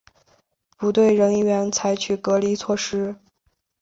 [0.79, 3.17] 不对人员采取隔离措施